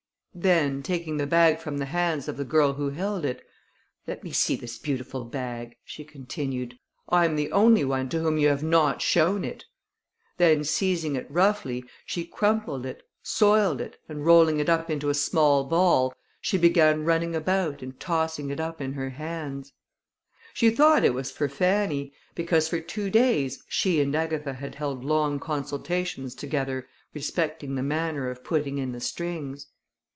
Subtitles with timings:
[0.33, 3.45] Then, taking the bag from the hands of the girl who held it,
[4.07, 8.37] "Let me see this beautiful bag," she continued, "I am the only one to whom
[8.37, 9.65] you have not shown it!"
[10.37, 15.09] then seizing it roughly, she crumpled it, soiled it, and rolling it up into a
[15.31, 19.73] little ball, she began running about and tossing it up in her hands.
[20.53, 25.03] She thought it was for Fanny, because for two days she and Agatha had held
[25.03, 29.67] long consultations together respecting the manner of putting in the strings.